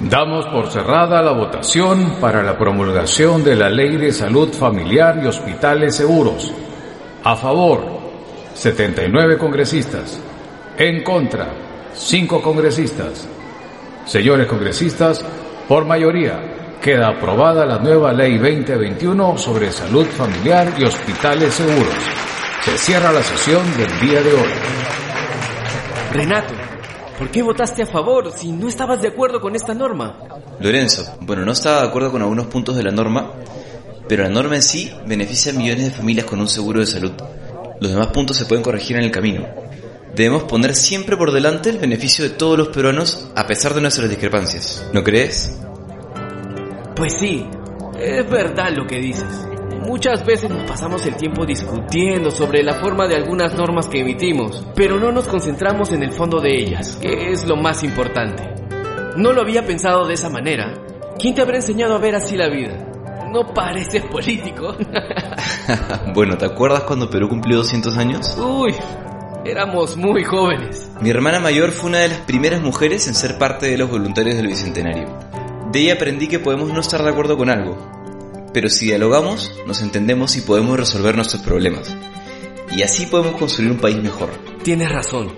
Damos 0.00 0.44
por 0.46 0.70
cerrada 0.70 1.22
la 1.22 1.32
votación 1.32 2.16
para 2.20 2.42
la 2.42 2.58
promulgación 2.58 3.42
de 3.42 3.56
la 3.56 3.70
Ley 3.70 3.96
de 3.96 4.12
Salud 4.12 4.52
Familiar 4.52 5.18
y 5.22 5.26
Hospitales 5.26 5.96
Seguros. 5.96 6.52
A 7.24 7.34
favor, 7.34 7.82
79 8.52 9.38
congresistas. 9.38 10.20
En 10.76 11.02
contra, 11.02 11.48
5 11.94 12.42
congresistas. 12.42 13.26
Señores 14.04 14.46
congresistas, 14.46 15.24
por 15.66 15.86
mayoría, 15.86 16.76
queda 16.82 17.08
aprobada 17.08 17.64
la 17.64 17.78
nueva 17.78 18.12
Ley 18.12 18.36
2021 18.36 19.38
sobre 19.38 19.72
salud 19.72 20.04
familiar 20.04 20.74
y 20.78 20.84
hospitales 20.84 21.54
seguros. 21.54 21.94
Se 22.66 22.76
cierra 22.76 23.12
la 23.12 23.22
sesión 23.22 23.64
del 23.78 24.00
día 24.00 24.20
de 24.20 24.32
hoy. 24.34 24.50
Renato, 26.12 26.65
¿por 27.18 27.30
qué 27.30 27.42
votaste 27.42 27.82
a 27.82 27.86
favor 27.86 28.32
si 28.36 28.52
no 28.52 28.68
estabas 28.68 29.00
de 29.00 29.08
acuerdo 29.08 29.40
con 29.40 29.54
esta 29.54 29.74
norma? 29.74 30.18
Lorenzo, 30.60 31.16
bueno, 31.20 31.44
no 31.44 31.52
estaba 31.52 31.82
de 31.82 31.88
acuerdo 31.88 32.12
con 32.12 32.22
algunos 32.22 32.46
puntos 32.46 32.76
de 32.76 32.82
la 32.82 32.90
norma, 32.90 33.32
pero 34.08 34.22
la 34.22 34.28
norma 34.28 34.56
en 34.56 34.62
sí 34.62 34.92
beneficia 35.06 35.52
a 35.52 35.54
millones 35.54 35.84
de 35.84 35.90
familias 35.90 36.26
con 36.26 36.40
un 36.40 36.48
seguro 36.48 36.80
de 36.80 36.86
salud. 36.86 37.12
Los 37.80 37.90
demás 37.90 38.08
puntos 38.08 38.36
se 38.36 38.46
pueden 38.46 38.62
corregir 38.64 38.96
en 38.96 39.04
el 39.04 39.10
camino. 39.10 39.46
Debemos 40.14 40.44
poner 40.44 40.74
siempre 40.74 41.16
por 41.16 41.32
delante 41.32 41.68
el 41.68 41.78
beneficio 41.78 42.24
de 42.24 42.30
todos 42.30 42.56
los 42.56 42.68
peruanos 42.68 43.30
a 43.34 43.46
pesar 43.46 43.74
de 43.74 43.82
nuestras 43.82 44.08
discrepancias. 44.08 44.88
¿No 44.92 45.04
crees? 45.04 45.58
Pues 46.94 47.18
sí, 47.18 47.46
es 48.00 48.30
verdad 48.30 48.72
lo 48.74 48.86
que 48.86 48.98
dices. 48.98 49.28
Muchas 49.86 50.26
veces 50.26 50.50
nos 50.50 50.68
pasamos 50.68 51.06
el 51.06 51.16
tiempo 51.16 51.46
discutiendo 51.46 52.30
sobre 52.30 52.62
la 52.62 52.74
forma 52.74 53.06
de 53.06 53.16
algunas 53.16 53.54
normas 53.54 53.88
que 53.88 54.00
emitimos, 54.00 54.66
pero 54.74 54.98
no 54.98 55.12
nos 55.12 55.28
concentramos 55.28 55.92
en 55.92 56.02
el 56.02 56.12
fondo 56.12 56.40
de 56.40 56.56
ellas, 56.56 56.96
que 56.96 57.30
es 57.30 57.46
lo 57.46 57.56
más 57.56 57.82
importante. 57.84 58.42
No 59.16 59.32
lo 59.32 59.42
había 59.42 59.64
pensado 59.64 60.06
de 60.06 60.14
esa 60.14 60.28
manera. 60.28 60.74
¿Quién 61.18 61.34
te 61.34 61.42
habrá 61.42 61.56
enseñado 61.56 61.94
a 61.94 61.98
ver 61.98 62.14
así 62.14 62.36
la 62.36 62.48
vida? 62.48 62.76
No 63.32 63.54
pareces 63.54 64.02
político. 64.04 64.76
bueno, 66.14 66.36
¿te 66.36 66.46
acuerdas 66.46 66.82
cuando 66.82 67.08
Perú 67.08 67.28
cumplió 67.28 67.58
200 67.58 67.96
años? 67.96 68.36
Uy, 68.38 68.74
éramos 69.44 69.96
muy 69.96 70.24
jóvenes. 70.24 70.90
Mi 71.00 71.10
hermana 71.10 71.40
mayor 71.40 71.70
fue 71.70 71.90
una 71.90 71.98
de 71.98 72.08
las 72.08 72.20
primeras 72.20 72.60
mujeres 72.60 73.06
en 73.08 73.14
ser 73.14 73.38
parte 73.38 73.66
de 73.66 73.78
los 73.78 73.90
voluntarios 73.90 74.36
del 74.36 74.48
Bicentenario. 74.48 75.08
De 75.72 75.80
ella 75.80 75.94
aprendí 75.94 76.28
que 76.28 76.38
podemos 76.38 76.72
no 76.72 76.80
estar 76.80 77.02
de 77.02 77.10
acuerdo 77.10 77.36
con 77.36 77.50
algo, 77.50 77.95
pero 78.56 78.70
si 78.70 78.86
dialogamos, 78.86 79.52
nos 79.66 79.82
entendemos 79.82 80.34
y 80.38 80.40
podemos 80.40 80.78
resolver 80.78 81.14
nuestros 81.14 81.42
problemas. 81.42 81.94
Y 82.74 82.80
así 82.80 83.04
podemos 83.04 83.38
construir 83.38 83.70
un 83.70 83.76
país 83.76 83.98
mejor. 83.98 84.30
Tienes 84.62 84.90
razón. 84.90 85.30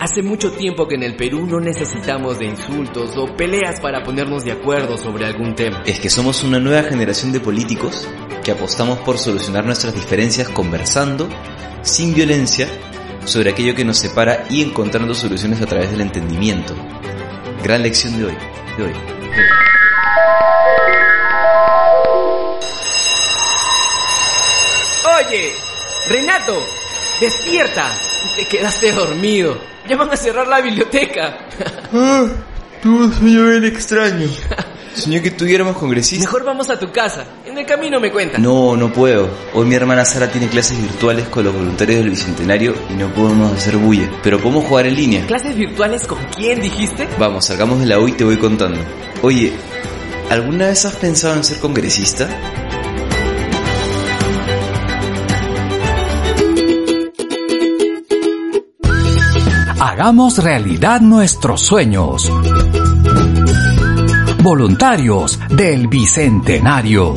Hace 0.00 0.22
mucho 0.22 0.52
tiempo 0.52 0.88
que 0.88 0.94
en 0.94 1.02
el 1.02 1.14
Perú 1.14 1.46
no 1.46 1.60
necesitamos 1.60 2.38
de 2.38 2.46
insultos 2.46 3.14
o 3.18 3.26
peleas 3.36 3.78
para 3.78 4.02
ponernos 4.02 4.46
de 4.46 4.52
acuerdo 4.52 4.96
sobre 4.96 5.26
algún 5.26 5.54
tema. 5.54 5.82
Es 5.84 6.00
que 6.00 6.08
somos 6.08 6.44
una 6.44 6.60
nueva 6.60 6.84
generación 6.84 7.30
de 7.30 7.40
políticos 7.40 8.08
que 8.42 8.52
apostamos 8.52 9.00
por 9.00 9.18
solucionar 9.18 9.66
nuestras 9.66 9.94
diferencias 9.94 10.48
conversando, 10.48 11.28
sin 11.82 12.14
violencia, 12.14 12.68
sobre 13.26 13.50
aquello 13.50 13.74
que 13.74 13.84
nos 13.84 13.98
separa 13.98 14.46
y 14.48 14.62
encontrando 14.62 15.14
soluciones 15.14 15.60
a 15.60 15.66
través 15.66 15.90
del 15.90 16.00
entendimiento. 16.00 16.74
Gran 17.62 17.82
lección 17.82 18.16
de 18.16 18.24
hoy. 18.24 18.36
De 18.78 18.84
hoy. 18.84 18.92
De 18.92 18.96
hoy. 18.96 20.81
Oye, 25.26 25.52
Renato, 26.08 26.58
despierta. 27.20 27.90
Te 28.36 28.44
quedaste 28.44 28.92
dormido. 28.92 29.58
Ya 29.88 29.96
van 29.96 30.10
a 30.10 30.16
cerrar 30.16 30.46
la 30.48 30.60
biblioteca. 30.60 31.38
Ah, 31.94 32.26
tuve 32.82 33.04
un 33.04 33.12
sueño 33.12 33.50
bien 33.50 33.64
extraño. 33.66 34.26
Soñé 34.94 35.20
que 35.20 35.30
tuviéramos 35.30 35.76
congresistas. 35.76 36.26
Mejor 36.26 36.42
vamos 36.42 36.70
a 36.70 36.78
tu 36.78 36.90
casa. 36.90 37.26
En 37.44 37.58
el 37.58 37.66
camino 37.66 38.00
me 38.00 38.10
cuentas. 38.10 38.40
No, 38.40 38.74
no 38.78 38.90
puedo. 38.90 39.28
Hoy 39.52 39.66
mi 39.66 39.74
hermana 39.74 40.06
Sara 40.06 40.32
tiene 40.32 40.48
clases 40.48 40.80
virtuales 40.80 41.28
con 41.28 41.44
los 41.44 41.52
voluntarios 41.52 41.98
del 41.98 42.08
Bicentenario 42.08 42.74
y 42.88 42.94
no 42.94 43.12
podemos 43.12 43.52
hacer 43.52 43.76
bulla. 43.76 44.10
Pero 44.22 44.38
podemos 44.40 44.64
jugar 44.64 44.86
en 44.86 44.94
línea. 44.94 45.26
¿Clases 45.26 45.54
virtuales 45.54 46.06
con 46.06 46.18
quién 46.34 46.62
dijiste? 46.62 47.06
Vamos, 47.18 47.44
salgamos 47.44 47.78
de 47.80 47.84
la 47.84 47.98
U 47.98 48.08
y 48.08 48.12
te 48.12 48.24
voy 48.24 48.38
contando. 48.38 48.80
Oye, 49.20 49.52
¿alguna 50.30 50.68
vez 50.68 50.86
has 50.86 50.96
pensado 50.96 51.34
en 51.34 51.44
ser 51.44 51.58
congresista? 51.58 52.26
Hagamos 59.92 60.42
realidad 60.42 61.02
nuestros 61.02 61.60
sueños. 61.60 62.32
Voluntarios 64.42 65.38
del 65.50 65.86
Bicentenario. 65.86 67.12